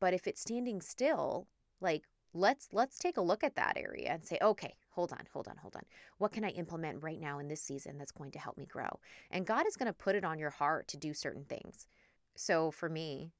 But 0.00 0.14
if 0.14 0.26
it's 0.26 0.40
standing 0.40 0.80
still, 0.80 1.48
like 1.80 2.04
let's 2.34 2.68
let's 2.72 2.98
take 2.98 3.16
a 3.16 3.22
look 3.22 3.42
at 3.42 3.56
that 3.56 3.76
area 3.76 4.10
and 4.12 4.24
say, 4.24 4.38
okay, 4.42 4.74
hold 4.90 5.12
on, 5.12 5.24
hold 5.32 5.48
on, 5.48 5.56
hold 5.56 5.76
on. 5.76 5.82
What 6.18 6.32
can 6.32 6.44
I 6.44 6.50
implement 6.50 7.02
right 7.02 7.20
now 7.20 7.38
in 7.38 7.48
this 7.48 7.62
season 7.62 7.98
that's 7.98 8.12
going 8.12 8.30
to 8.32 8.38
help 8.38 8.58
me 8.58 8.66
grow? 8.66 9.00
And 9.30 9.46
God 9.46 9.66
is 9.66 9.76
going 9.76 9.86
to 9.86 9.92
put 9.92 10.14
it 10.14 10.24
on 10.24 10.38
your 10.38 10.50
heart 10.50 10.88
to 10.88 10.96
do 10.96 11.14
certain 11.14 11.44
things. 11.44 11.86
So 12.34 12.70
for 12.70 12.88
me, 12.88 13.32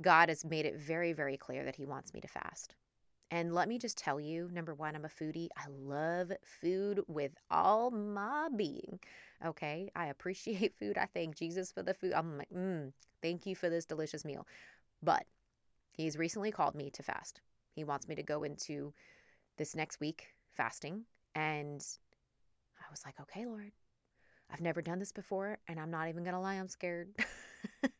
God 0.00 0.28
has 0.28 0.44
made 0.44 0.66
it 0.66 0.76
very, 0.76 1.12
very 1.12 1.36
clear 1.36 1.64
that 1.64 1.76
He 1.76 1.86
wants 1.86 2.12
me 2.12 2.20
to 2.20 2.28
fast. 2.28 2.74
And 3.30 3.52
let 3.52 3.68
me 3.68 3.78
just 3.78 3.98
tell 3.98 4.20
you 4.20 4.48
number 4.52 4.74
one, 4.74 4.94
I'm 4.94 5.04
a 5.04 5.08
foodie. 5.08 5.48
I 5.56 5.64
love 5.68 6.30
food 6.42 7.00
with 7.08 7.32
all 7.50 7.90
my 7.90 8.48
being. 8.54 9.00
Okay. 9.44 9.90
I 9.96 10.06
appreciate 10.06 10.74
food. 10.78 10.98
I 10.98 11.06
thank 11.06 11.36
Jesus 11.36 11.72
for 11.72 11.82
the 11.82 11.94
food. 11.94 12.12
I'm 12.12 12.38
like, 12.38 12.50
mm, 12.50 12.92
thank 13.22 13.46
you 13.46 13.56
for 13.56 13.68
this 13.68 13.86
delicious 13.86 14.24
meal. 14.24 14.46
But 15.02 15.24
He's 15.94 16.18
recently 16.18 16.50
called 16.50 16.74
me 16.74 16.90
to 16.90 17.02
fast. 17.02 17.40
He 17.72 17.84
wants 17.84 18.08
me 18.08 18.16
to 18.16 18.22
go 18.22 18.42
into 18.42 18.92
this 19.56 19.76
next 19.76 20.00
week 20.00 20.26
fasting. 20.52 21.04
And 21.34 21.84
I 22.80 22.90
was 22.90 23.02
like, 23.06 23.20
okay, 23.20 23.46
Lord, 23.46 23.70
I've 24.50 24.60
never 24.60 24.82
done 24.82 24.98
this 24.98 25.12
before. 25.12 25.58
And 25.68 25.78
I'm 25.78 25.90
not 25.90 26.08
even 26.08 26.24
going 26.24 26.34
to 26.34 26.40
lie, 26.40 26.54
I'm 26.54 26.68
scared. 26.68 27.10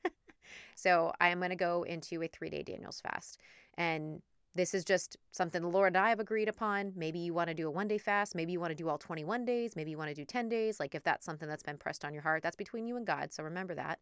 so 0.74 1.12
I 1.20 1.28
am 1.28 1.38
going 1.38 1.50
to 1.50 1.56
go 1.56 1.84
into 1.84 2.22
a 2.22 2.28
three 2.28 2.50
day 2.50 2.62
Daniel's 2.62 3.00
fast. 3.00 3.38
And 3.76 4.22
this 4.56 4.74
is 4.74 4.84
just 4.84 5.16
something 5.32 5.62
the 5.62 5.68
Lord 5.68 5.94
and 5.94 6.04
I 6.04 6.10
have 6.10 6.20
agreed 6.20 6.48
upon. 6.48 6.92
Maybe 6.96 7.18
you 7.18 7.34
want 7.34 7.48
to 7.48 7.54
do 7.54 7.66
a 7.66 7.70
one 7.70 7.88
day 7.88 7.98
fast. 7.98 8.34
Maybe 8.34 8.52
you 8.52 8.60
want 8.60 8.70
to 8.70 8.76
do 8.76 8.88
all 8.88 8.98
21 8.98 9.44
days. 9.44 9.74
Maybe 9.76 9.90
you 9.90 9.98
want 9.98 10.10
to 10.10 10.14
do 10.14 10.24
10 10.24 10.48
days. 10.48 10.78
Like 10.78 10.94
if 10.94 11.02
that's 11.02 11.24
something 11.24 11.48
that's 11.48 11.62
been 11.62 11.78
pressed 11.78 12.04
on 12.04 12.12
your 12.12 12.22
heart, 12.22 12.42
that's 12.42 12.56
between 12.56 12.86
you 12.86 12.96
and 12.96 13.06
God. 13.06 13.32
So 13.32 13.42
remember 13.42 13.74
that. 13.74 13.98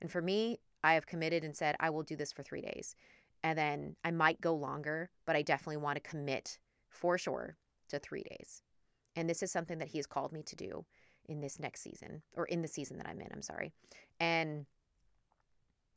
And 0.00 0.10
for 0.10 0.20
me, 0.20 0.58
I 0.82 0.94
have 0.94 1.06
committed 1.06 1.44
and 1.44 1.56
said, 1.56 1.76
I 1.78 1.90
will 1.90 2.02
do 2.02 2.16
this 2.16 2.32
for 2.32 2.42
three 2.42 2.60
days. 2.60 2.96
And 3.42 3.58
then 3.58 3.96
I 4.04 4.10
might 4.10 4.40
go 4.40 4.54
longer, 4.54 5.10
but 5.26 5.36
I 5.36 5.42
definitely 5.42 5.78
want 5.78 5.96
to 5.96 6.08
commit 6.08 6.58
for 6.88 7.18
sure 7.18 7.56
to 7.88 7.98
three 7.98 8.22
days. 8.22 8.62
And 9.16 9.28
this 9.28 9.42
is 9.42 9.50
something 9.50 9.78
that 9.78 9.88
He 9.88 9.98
has 9.98 10.06
called 10.06 10.32
me 10.32 10.42
to 10.44 10.56
do 10.56 10.84
in 11.28 11.40
this 11.40 11.58
next 11.58 11.82
season 11.82 12.22
or 12.36 12.46
in 12.46 12.62
the 12.62 12.68
season 12.68 12.98
that 12.98 13.08
I'm 13.08 13.20
in. 13.20 13.28
I'm 13.32 13.42
sorry. 13.42 13.72
And 14.20 14.66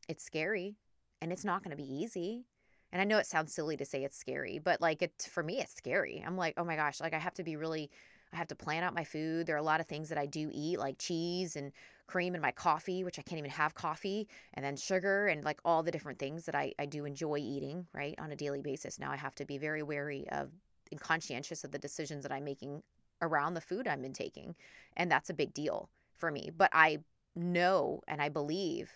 it's 0.08 0.24
scary 0.24 0.76
and 1.22 1.32
it's 1.32 1.46
not 1.46 1.64
going 1.64 1.76
to 1.76 1.82
be 1.82 1.90
easy. 1.90 2.46
And 2.92 3.02
I 3.02 3.06
know 3.06 3.18
it 3.18 3.26
sounds 3.26 3.54
silly 3.54 3.78
to 3.78 3.86
say 3.86 4.04
it's 4.04 4.18
scary, 4.18 4.60
but 4.60 4.82
like 4.82 5.02
it 5.02 5.28
for 5.30 5.44
me, 5.44 5.60
it's 5.60 5.76
scary. 5.76 6.24
I'm 6.26 6.38
like, 6.38 6.54
oh 6.58 6.64
my 6.64 6.76
gosh, 6.76 7.02
like 7.02 7.14
I 7.14 7.20
have 7.20 7.34
to 7.36 7.44
be 7.44 7.56
really, 7.56 7.90
I 8.36 8.38
have 8.38 8.48
to 8.50 8.56
plan 8.56 8.84
out 8.84 8.94
my 8.94 9.04
food. 9.04 9.48
There 9.48 9.56
are 9.56 9.60
a 9.60 9.64
lot 9.64 9.80
of 9.80 9.88
things 9.88 10.10
that 10.10 10.18
I 10.18 10.26
do 10.26 10.50
eat, 10.54 10.78
like 10.78 10.98
cheese 10.98 11.56
and 11.56 11.72
cream 12.08 12.36
in 12.36 12.42
my 12.42 12.52
coffee, 12.52 13.04
which 13.04 13.18
I 13.18 13.22
can't 13.22 13.40
even 13.40 13.52
have 13.52 13.74
coffee, 13.74 14.28
and 14.54 14.64
then 14.64 14.76
sugar 14.76 15.28
and 15.28 15.44
like 15.44 15.60
all 15.66 15.82
the 15.82 15.92
different 15.92 16.20
things 16.20 16.46
that 16.46 16.56
I, 16.56 16.74
I 16.78 16.86
do 16.86 17.06
enjoy 17.06 17.38
eating, 17.38 17.88
right, 17.94 18.16
on 18.20 18.32
a 18.32 18.36
daily 18.36 18.62
basis. 18.62 19.00
Now 19.00 19.12
I 19.12 19.16
have 19.16 19.36
to 19.36 19.46
be 19.46 19.58
very 19.58 19.84
wary 19.84 20.28
of 20.32 20.52
and 20.92 21.00
conscientious 21.00 21.64
of 21.64 21.72
the 21.72 21.80
decisions 21.80 22.24
that 22.24 22.32
I'm 22.32 22.44
making 22.44 22.84
around 23.22 23.54
the 23.54 23.62
food 23.62 23.88
I'm 23.88 24.06
intaking. 24.06 24.56
And 24.98 25.12
that's 25.12 25.30
a 25.30 25.34
big 25.34 25.54
deal 25.54 25.90
for 26.16 26.32
me. 26.32 26.52
But 26.56 26.70
I 26.74 27.00
know 27.36 28.02
and 28.08 28.22
I 28.22 28.30
believe 28.30 28.92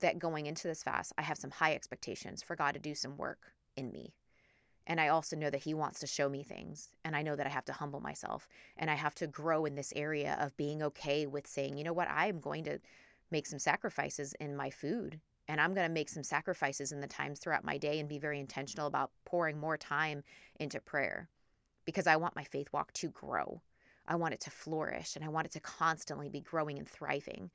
that 0.00 0.18
going 0.18 0.46
into 0.46 0.68
this 0.68 0.82
fast, 0.82 1.12
I 1.16 1.22
have 1.22 1.38
some 1.38 1.50
high 1.50 1.74
expectations 1.74 2.42
for 2.42 2.56
God 2.56 2.72
to 2.74 2.80
do 2.80 2.94
some 2.94 3.16
work 3.16 3.54
in 3.76 3.90
me. 3.92 4.12
And 4.86 5.00
I 5.00 5.08
also 5.08 5.36
know 5.36 5.50
that 5.50 5.62
He 5.62 5.74
wants 5.74 6.00
to 6.00 6.06
show 6.06 6.28
me 6.28 6.42
things. 6.42 6.92
And 7.04 7.14
I 7.14 7.22
know 7.22 7.36
that 7.36 7.46
I 7.46 7.50
have 7.50 7.64
to 7.66 7.72
humble 7.72 8.00
myself 8.00 8.48
and 8.76 8.90
I 8.90 8.94
have 8.94 9.14
to 9.16 9.26
grow 9.26 9.64
in 9.64 9.74
this 9.74 9.92
area 9.94 10.36
of 10.40 10.56
being 10.56 10.82
okay 10.82 11.26
with 11.26 11.46
saying, 11.46 11.76
you 11.76 11.84
know 11.84 11.92
what, 11.92 12.08
I'm 12.10 12.40
going 12.40 12.64
to 12.64 12.78
make 13.30 13.46
some 13.46 13.58
sacrifices 13.58 14.34
in 14.40 14.56
my 14.56 14.70
food. 14.70 15.20
And 15.48 15.60
I'm 15.60 15.74
going 15.74 15.86
to 15.86 15.92
make 15.92 16.08
some 16.08 16.22
sacrifices 16.22 16.92
in 16.92 17.00
the 17.00 17.06
times 17.06 17.38
throughout 17.38 17.64
my 17.64 17.76
day 17.76 17.98
and 17.98 18.08
be 18.08 18.18
very 18.18 18.38
intentional 18.38 18.86
about 18.86 19.10
pouring 19.24 19.58
more 19.58 19.76
time 19.76 20.22
into 20.60 20.80
prayer 20.80 21.28
because 21.84 22.06
I 22.06 22.16
want 22.16 22.36
my 22.36 22.44
faith 22.44 22.68
walk 22.72 22.92
to 22.94 23.08
grow. 23.08 23.60
I 24.06 24.16
want 24.16 24.34
it 24.34 24.40
to 24.42 24.50
flourish 24.50 25.16
and 25.16 25.24
I 25.24 25.28
want 25.28 25.46
it 25.46 25.52
to 25.52 25.60
constantly 25.60 26.28
be 26.28 26.40
growing 26.40 26.78
and 26.78 26.88
thriving. 26.88 27.50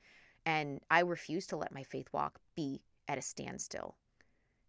And 0.46 0.80
I 0.90 1.00
refuse 1.00 1.46
to 1.48 1.56
let 1.56 1.74
my 1.74 1.82
faith 1.82 2.08
walk 2.12 2.38
be 2.54 2.80
at 3.06 3.18
a 3.18 3.22
standstill. 3.22 3.96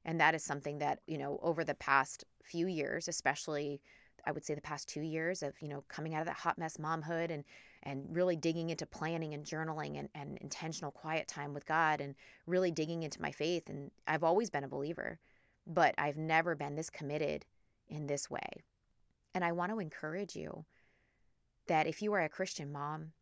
And 0.05 0.19
that 0.19 0.35
is 0.35 0.43
something 0.43 0.79
that, 0.79 0.99
you 1.07 1.17
know, 1.17 1.39
over 1.41 1.63
the 1.63 1.75
past 1.75 2.23
few 2.43 2.67
years, 2.67 3.07
especially 3.07 3.81
I 4.25 4.31
would 4.31 4.45
say 4.45 4.53
the 4.53 4.61
past 4.61 4.87
two 4.87 5.01
years 5.01 5.43
of, 5.43 5.53
you 5.61 5.69
know, 5.69 5.83
coming 5.87 6.13
out 6.13 6.21
of 6.21 6.27
that 6.27 6.37
hot 6.37 6.57
mess 6.57 6.77
momhood 6.77 7.31
and 7.31 7.43
and 7.83 8.05
really 8.13 8.35
digging 8.35 8.69
into 8.69 8.85
planning 8.85 9.33
and 9.33 9.45
journaling 9.45 9.97
and, 9.97 10.09
and 10.13 10.37
intentional 10.39 10.91
quiet 10.91 11.27
time 11.27 11.53
with 11.53 11.65
God 11.65 12.01
and 12.01 12.13
really 12.45 12.71
digging 12.71 13.03
into 13.03 13.21
my 13.21 13.31
faith. 13.31 13.69
And 13.69 13.89
I've 14.05 14.23
always 14.23 14.49
been 14.49 14.65
a 14.65 14.69
believer, 14.69 15.19
but 15.65 15.95
I've 15.97 16.17
never 16.17 16.55
been 16.55 16.75
this 16.75 16.89
committed 16.89 17.45
in 17.87 18.07
this 18.07 18.29
way. 18.29 18.63
And 19.33 19.45
I 19.45 19.53
want 19.53 19.71
to 19.71 19.79
encourage 19.79 20.35
you 20.35 20.65
that 21.67 21.87
if 21.87 22.01
you 22.01 22.11
are 22.13 22.21
a 22.21 22.29
Christian 22.29 22.71
mom, 22.71 23.13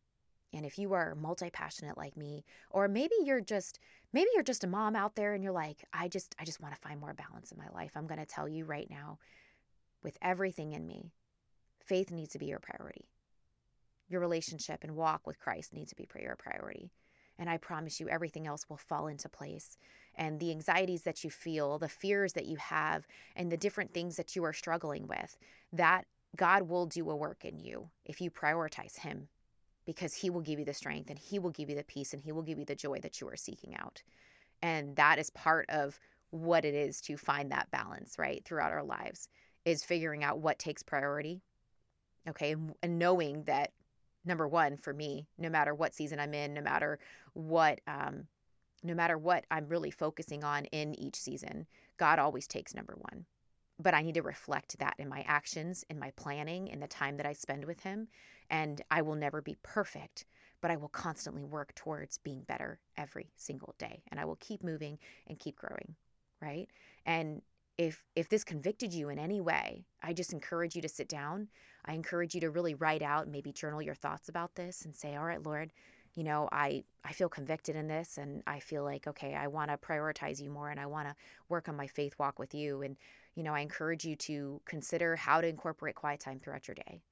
and 0.53 0.65
if 0.65 0.79
you 0.79 0.93
are 0.93 1.15
multi 1.15 1.49
passionate 1.49 1.97
like 1.97 2.15
me, 2.15 2.45
or 2.69 2.87
maybe 2.87 3.15
you're 3.23 3.41
just 3.41 3.79
maybe 4.13 4.29
you're 4.33 4.43
just 4.43 4.63
a 4.63 4.67
mom 4.67 4.95
out 4.95 5.15
there 5.15 5.33
and 5.33 5.43
you're 5.43 5.53
like, 5.53 5.83
I 5.93 6.07
just 6.07 6.35
I 6.39 6.45
just 6.45 6.61
want 6.61 6.73
to 6.73 6.81
find 6.81 6.99
more 6.99 7.13
balance 7.13 7.51
in 7.51 7.57
my 7.57 7.69
life. 7.73 7.91
I'm 7.95 8.07
going 8.07 8.19
to 8.19 8.25
tell 8.25 8.47
you 8.47 8.65
right 8.65 8.89
now, 8.89 9.19
with 10.03 10.17
everything 10.21 10.73
in 10.73 10.87
me, 10.87 11.11
faith 11.85 12.11
needs 12.11 12.31
to 12.33 12.39
be 12.39 12.47
your 12.47 12.59
priority. 12.59 13.09
Your 14.09 14.21
relationship 14.21 14.83
and 14.83 14.95
walk 14.95 15.27
with 15.27 15.39
Christ 15.39 15.73
needs 15.73 15.89
to 15.89 15.95
be 15.95 16.07
your 16.21 16.37
priority. 16.37 16.91
And 17.39 17.49
I 17.49 17.57
promise 17.57 17.99
you, 17.99 18.09
everything 18.09 18.47
else 18.47 18.67
will 18.69 18.77
fall 18.77 19.07
into 19.07 19.29
place. 19.29 19.77
And 20.15 20.39
the 20.39 20.49
anxieties 20.49 21.03
that 21.03 21.23
you 21.23 21.29
feel, 21.29 21.77
the 21.77 21.89
fears 21.89 22.33
that 22.33 22.47
you 22.47 22.57
have, 22.57 23.05
and 23.35 23.51
the 23.51 23.57
different 23.57 23.93
things 23.93 24.15
that 24.15 24.35
you 24.35 24.43
are 24.43 24.53
struggling 24.53 25.07
with, 25.07 25.37
that 25.73 26.05
God 26.35 26.63
will 26.63 26.87
do 26.87 27.07
a 27.11 27.15
work 27.15 27.45
in 27.45 27.59
you 27.59 27.89
if 28.05 28.21
you 28.21 28.31
prioritize 28.31 28.97
Him 28.97 29.27
because 29.87 30.13
He 30.13 30.29
will 30.29 30.41
give 30.41 30.59
you 30.59 30.65
the 30.65 30.73
strength 30.73 31.09
and 31.09 31.17
He 31.17 31.39
will 31.39 31.49
give 31.49 31.69
you 31.71 31.75
the 31.75 31.83
peace 31.83 32.13
and 32.13 32.21
He 32.21 32.31
will 32.31 32.43
give 32.43 32.59
you 32.59 32.65
the 32.65 32.75
joy 32.75 32.99
that 32.99 33.19
you 33.19 33.27
are 33.29 33.35
seeking 33.35 33.75
out. 33.75 34.03
And 34.61 34.95
that 34.97 35.17
is 35.17 35.31
part 35.31 35.65
of 35.69 35.99
what 36.29 36.65
it 36.65 36.75
is 36.75 37.01
to 37.01 37.17
find 37.17 37.51
that 37.51 37.71
balance, 37.71 38.19
right, 38.19 38.43
throughout 38.45 38.73
our 38.73 38.83
lives, 38.83 39.29
is 39.65 39.83
figuring 39.83 40.23
out 40.23 40.39
what 40.39 40.59
takes 40.59 40.83
priority. 40.83 41.41
Okay. 42.27 42.55
And, 42.83 42.99
knowing 42.99 43.43
that, 43.43 43.71
number 44.25 44.47
one, 44.47 44.75
for 44.75 44.93
me, 44.93 45.25
no 45.37 45.49
matter 45.49 45.73
what 45.73 45.93
season 45.93 46.19
I'm 46.19 46.33
in, 46.33 46.53
no 46.53 46.61
matter 46.61 46.99
what, 47.33 47.79
um, 47.87 48.25
no 48.83 48.93
matter 48.93 49.17
what 49.17 49.45
I'm 49.49 49.69
really 49.69 49.91
focusing 49.91 50.43
on 50.43 50.65
in 50.65 50.99
each 50.99 51.15
season, 51.15 51.65
God 51.97 52.19
always 52.19 52.45
takes 52.45 52.75
number 52.75 52.95
one 52.97 53.25
but 53.79 53.93
I 53.93 54.01
need 54.01 54.15
to 54.15 54.21
reflect 54.21 54.79
that 54.79 54.95
in 54.97 55.07
my 55.07 55.23
actions, 55.27 55.85
in 55.89 55.99
my 55.99 56.11
planning, 56.11 56.67
in 56.67 56.79
the 56.79 56.87
time 56.87 57.17
that 57.17 57.25
I 57.25 57.33
spend 57.33 57.65
with 57.65 57.81
Him. 57.81 58.07
And 58.49 58.81
I 58.89 59.01
will 59.01 59.15
never 59.15 59.41
be 59.41 59.57
perfect, 59.61 60.25
but 60.61 60.71
I 60.71 60.77
will 60.77 60.89
constantly 60.89 61.43
work 61.43 61.75
towards 61.75 62.17
being 62.17 62.41
better 62.43 62.79
every 62.97 63.31
single 63.35 63.75
day. 63.77 64.01
And 64.09 64.19
I 64.19 64.25
will 64.25 64.37
keep 64.37 64.63
moving 64.63 64.97
and 65.27 65.39
keep 65.39 65.57
growing, 65.57 65.95
right? 66.41 66.67
And 67.05 67.41
if 67.77 68.03
if 68.15 68.29
this 68.29 68.43
convicted 68.43 68.93
you 68.93 69.09
in 69.09 69.19
any 69.19 69.39
way, 69.39 69.85
I 70.01 70.13
just 70.13 70.33
encourage 70.33 70.75
you 70.75 70.81
to 70.81 70.89
sit 70.89 71.07
down. 71.07 71.47
I 71.85 71.93
encourage 71.93 72.33
you 72.33 72.41
to 72.41 72.49
really 72.49 72.73
write 72.73 73.03
out, 73.03 73.27
maybe 73.27 73.51
journal 73.51 73.81
your 73.81 73.95
thoughts 73.95 74.29
about 74.29 74.55
this 74.55 74.85
and 74.85 74.95
say, 74.95 75.15
"All 75.15 75.25
right, 75.25 75.43
Lord, 75.43 75.71
you 76.17 76.23
know, 76.23 76.49
I 76.51 76.83
I 77.05 77.13
feel 77.13 77.29
convicted 77.29 77.75
in 77.75 77.87
this 77.87 78.17
and 78.17 78.41
I 78.47 78.59
feel 78.59 78.83
like 78.83 79.05
okay, 79.05 79.35
I 79.35 79.45
want 79.47 79.69
to 79.69 79.77
prioritize 79.77 80.41
you 80.41 80.49
more 80.49 80.71
and 80.71 80.79
I 80.79 80.87
want 80.87 81.07
to 81.07 81.15
work 81.47 81.69
on 81.69 81.77
my 81.77 81.85
faith 81.85 82.15
walk 82.17 82.39
with 82.39 82.55
you 82.55 82.81
and 82.81 82.97
you 83.35 83.43
know, 83.43 83.53
I 83.53 83.59
encourage 83.59 84.03
you 84.03 84.15
to 84.15 84.59
consider 84.65 85.15
how 85.15 85.41
to 85.41 85.47
incorporate 85.47 85.93
quiet 85.93 86.19
time 86.19 86.39
throughout 86.39 86.67
your 86.67 86.73
day. 86.73 87.03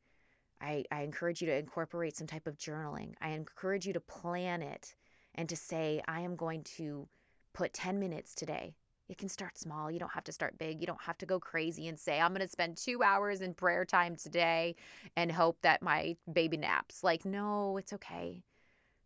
I, 0.59 0.85
I 0.89 1.03
encourage 1.03 1.39
you 1.39 1.47
to 1.47 1.55
incorporate 1.55 2.17
some 2.17 2.25
type 2.25 2.47
of 2.47 2.57
journaling. 2.57 3.13
I 3.21 3.29
encourage 3.29 3.85
you 3.85 3.93
to 3.93 3.99
plan 3.99 4.63
it 4.63 4.95
and 5.35 5.47
to 5.49 5.55
say, 5.55 6.01
I 6.07 6.21
am 6.21 6.35
going 6.35 6.63
to 6.77 7.07
put 7.53 7.73
10 7.73 7.99
minutes 7.99 8.33
today. 8.33 8.73
It 9.07 9.19
can 9.19 9.29
start 9.29 9.59
small. 9.59 9.91
You 9.91 9.99
don't 9.99 10.13
have 10.13 10.23
to 10.23 10.31
start 10.31 10.57
big. 10.57 10.81
You 10.81 10.87
don't 10.87 11.01
have 11.01 11.19
to 11.19 11.27
go 11.27 11.39
crazy 11.39 11.87
and 11.89 11.99
say, 11.99 12.19
I'm 12.19 12.31
going 12.31 12.41
to 12.41 12.47
spend 12.47 12.77
two 12.77 13.03
hours 13.03 13.41
in 13.41 13.53
prayer 13.53 13.85
time 13.85 14.15
today 14.15 14.75
and 15.15 15.31
hope 15.31 15.59
that 15.61 15.83
my 15.83 16.15
baby 16.33 16.57
naps. 16.57 17.03
Like, 17.03 17.23
no, 17.23 17.77
it's 17.77 17.93
okay. 17.93 18.41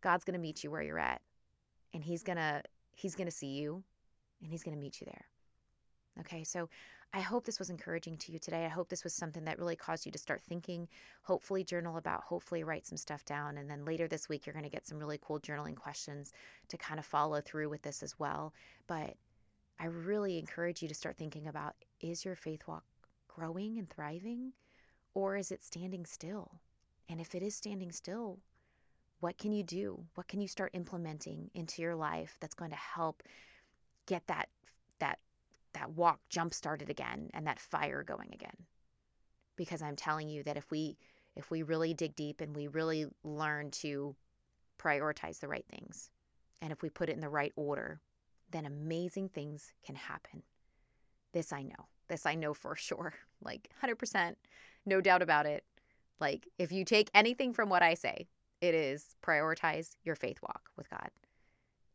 God's 0.01 0.23
going 0.23 0.33
to 0.33 0.39
meet 0.39 0.63
you 0.63 0.71
where 0.71 0.81
you're 0.81 0.99
at. 0.99 1.21
And 1.93 2.03
he's 2.03 2.23
going 2.23 2.37
to 2.37 2.61
he's 2.95 3.15
going 3.15 3.27
to 3.27 3.35
see 3.35 3.47
you 3.47 3.83
and 4.41 4.51
he's 4.51 4.63
going 4.63 4.75
to 4.75 4.81
meet 4.81 5.01
you 5.01 5.05
there. 5.05 5.25
Okay? 6.19 6.43
So 6.43 6.69
I 7.11 7.21
hope 7.21 7.43
this 7.43 7.57
was 7.57 7.71
encouraging 7.71 8.17
to 8.17 8.31
you 8.31 8.37
today. 8.37 8.65
I 8.65 8.69
hope 8.69 8.89
this 8.89 9.03
was 9.03 9.13
something 9.13 9.43
that 9.45 9.57
really 9.57 9.75
caused 9.75 10.05
you 10.05 10.11
to 10.11 10.19
start 10.19 10.43
thinking, 10.43 10.87
hopefully, 11.23 11.63
journal 11.63 11.97
about, 11.97 12.21
hopefully, 12.23 12.63
write 12.63 12.85
some 12.85 12.97
stuff 12.97 13.25
down. 13.25 13.57
And 13.57 13.67
then 13.69 13.83
later 13.83 14.07
this 14.07 14.29
week, 14.29 14.45
you're 14.45 14.53
going 14.53 14.63
to 14.63 14.69
get 14.69 14.85
some 14.85 14.99
really 14.99 15.19
cool 15.19 15.39
journaling 15.39 15.75
questions 15.75 16.33
to 16.67 16.77
kind 16.77 16.99
of 16.99 17.05
follow 17.05 17.41
through 17.41 17.69
with 17.69 17.81
this 17.81 18.03
as 18.03 18.19
well. 18.19 18.53
But 18.85 19.15
I 19.79 19.85
really 19.85 20.37
encourage 20.37 20.83
you 20.83 20.87
to 20.87 20.93
start 20.93 21.17
thinking 21.17 21.47
about 21.47 21.73
is 21.99 22.23
your 22.23 22.35
faith 22.35 22.67
walk 22.67 22.83
growing 23.27 23.79
and 23.79 23.89
thriving, 23.89 24.53
or 25.15 25.35
is 25.35 25.51
it 25.51 25.63
standing 25.63 26.05
still? 26.05 26.59
And 27.07 27.19
if 27.19 27.33
it 27.33 27.41
is 27.41 27.55
standing 27.55 27.91
still, 27.91 28.37
what 29.19 29.37
can 29.37 29.51
you 29.51 29.63
do? 29.63 30.05
What 30.15 30.27
can 30.27 30.41
you 30.41 30.47
start 30.47 30.71
implementing 30.73 31.49
into 31.53 31.81
your 31.81 31.95
life 31.95 32.37
that's 32.39 32.55
going 32.55 32.71
to 32.71 32.77
help 32.77 33.23
get 34.09 34.25
that 34.27 34.49
that 34.99 35.19
that 35.73 35.91
walk 35.91 36.19
jump 36.29 36.53
started 36.53 36.89
again 36.89 37.29
and 37.33 37.45
that 37.47 37.59
fire 37.59 38.03
going 38.03 38.29
again. 38.33 38.65
Because 39.55 39.81
I'm 39.81 39.95
telling 39.95 40.27
you 40.27 40.43
that 40.43 40.57
if 40.57 40.69
we 40.71 40.97
if 41.35 41.51
we 41.51 41.61
really 41.63 41.93
dig 41.93 42.15
deep 42.15 42.41
and 42.41 42.55
we 42.55 42.67
really 42.67 43.05
learn 43.23 43.71
to 43.71 44.15
prioritize 44.79 45.39
the 45.39 45.47
right 45.47 45.65
things 45.69 46.09
and 46.61 46.71
if 46.71 46.81
we 46.81 46.89
put 46.89 47.09
it 47.09 47.13
in 47.13 47.21
the 47.21 47.29
right 47.29 47.53
order, 47.55 48.01
then 48.51 48.65
amazing 48.65 49.29
things 49.29 49.71
can 49.85 49.95
happen. 49.95 50.41
This 51.31 51.53
I 51.53 51.61
know. 51.61 51.87
This 52.07 52.25
I 52.25 52.35
know 52.35 52.53
for 52.53 52.75
sure. 52.75 53.13
Like 53.41 53.69
100%, 53.83 54.35
no 54.85 55.01
doubt 55.01 55.21
about 55.21 55.45
it. 55.45 55.63
Like 56.19 56.47
if 56.57 56.71
you 56.71 56.83
take 56.83 57.11
anything 57.13 57.53
from 57.53 57.69
what 57.69 57.83
I 57.83 57.93
say, 57.93 58.27
it 58.61 58.75
is 58.75 59.15
prioritize 59.23 59.95
your 60.03 60.15
faith 60.15 60.39
walk 60.41 60.69
with 60.77 60.89
God 60.89 61.09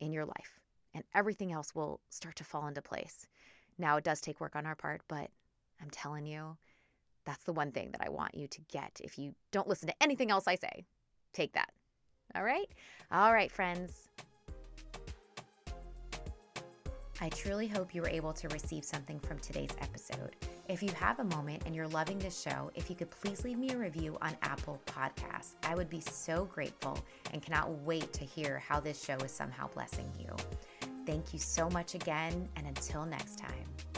in 0.01 0.13
your 0.13 0.25
life 0.25 0.61
and 0.95 1.05
everything 1.15 1.53
else 1.53 1.75
will 1.75 2.01
start 2.11 2.37
to 2.37 2.45
fall 2.45 2.67
into 2.67 2.83
place. 2.83 3.27
Now, 3.79 3.97
it 3.97 4.05
does 4.05 4.21
take 4.21 4.41
work 4.41 4.55
on 4.55 4.67
our 4.67 4.77
part, 4.77 5.03
but 5.09 5.31
I'm 5.83 5.91
telling 5.91 6.27
you, 6.27 6.57
that's 7.25 7.45
the 7.45 7.53
one 7.53 7.73
thing 7.73 7.91
that 7.93 8.03
I 8.05 8.11
want 8.11 8.35
you 8.35 8.47
to 8.47 8.61
get 8.71 9.01
if 9.03 9.19
you 9.19 9.35
don't 9.51 9.69
listen 9.69 9.89
to 9.89 10.03
anything 10.03 10.31
else 10.31 10.47
I 10.47 10.55
say. 10.55 10.87
Take 11.33 11.55
that. 11.55 11.71
All 12.35 12.45
right? 12.45 12.69
All 13.11 13.33
right, 13.33 13.51
friends. 13.51 14.09
I 17.21 17.29
truly 17.29 17.69
hope 17.69 17.95
you 17.95 18.03
were 18.03 18.09
able 18.09 18.33
to 18.33 18.49
receive 18.49 18.85
something 18.85 19.21
from 19.21 19.39
today's 19.39 19.71
episode. 19.81 20.35
If 20.69 20.83
you 20.83 20.91
have 20.91 21.21
a 21.21 21.25
moment 21.25 21.63
and 21.65 21.75
you're 21.75 21.89
loving 21.89 22.19
this 22.19 22.41
show, 22.41 22.71
if 22.75 22.91
you 22.91 22.97
could 22.97 23.11
please 23.11 23.45
leave 23.45 23.59
me 23.59 23.71
a 23.71 23.79
review 23.79 24.19
on 24.21 24.37
Apple 24.43 24.81
Podcasts, 24.87 25.55
I 25.63 25.75
would 25.75 25.89
be 25.89 26.01
so 26.01 26.47
grateful 26.47 26.99
and 27.33 27.41
cannot 27.41 27.71
wait 27.83 28.13
to 28.15 28.25
hear 28.25 28.59
how 28.59 28.81
this 28.81 29.03
show 29.03 29.17
is 29.19 29.31
somehow 29.31 29.69
blessing 29.69 30.11
you. 30.19 30.35
Thank 31.07 31.33
you 31.33 31.39
so 31.39 31.69
much 31.71 31.95
again, 31.95 32.49
and 32.57 32.67
until 32.67 33.05
next 33.07 33.39
time. 33.39 33.94